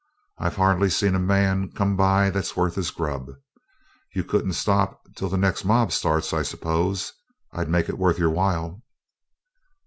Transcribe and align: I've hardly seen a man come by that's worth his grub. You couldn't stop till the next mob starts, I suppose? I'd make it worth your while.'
I've 0.39 0.55
hardly 0.55 0.89
seen 0.89 1.13
a 1.13 1.19
man 1.19 1.69
come 1.73 1.95
by 1.95 2.31
that's 2.31 2.57
worth 2.57 2.73
his 2.73 2.89
grub. 2.89 3.29
You 4.15 4.23
couldn't 4.23 4.53
stop 4.53 4.99
till 5.15 5.29
the 5.29 5.37
next 5.37 5.63
mob 5.63 5.91
starts, 5.91 6.33
I 6.33 6.41
suppose? 6.41 7.13
I'd 7.51 7.69
make 7.69 7.87
it 7.87 7.99
worth 7.99 8.17
your 8.17 8.31
while.' 8.31 8.81